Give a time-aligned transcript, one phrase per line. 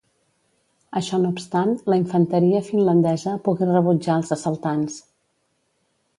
[0.99, 4.99] Això no obstant, la infanteria finlandesa pogué rebutjar els assaltants.